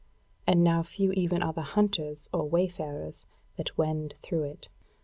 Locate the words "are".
1.43-1.53